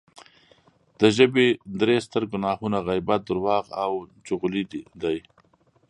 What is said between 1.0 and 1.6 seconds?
ژبې